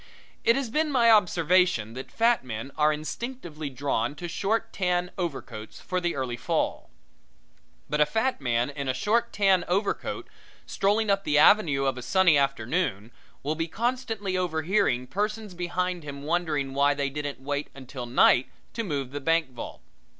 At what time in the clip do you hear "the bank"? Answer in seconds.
19.11-19.51